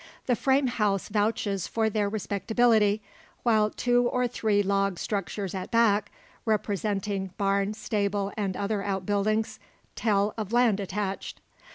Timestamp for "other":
8.57-8.81